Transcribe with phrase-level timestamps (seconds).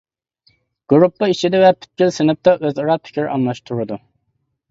[0.93, 3.99] گۇرۇپپا ئىچىدە ۋە پۈتكۈل سىنىپتا ئۆزئارا پىكىر ئالماشتۇرىدۇ.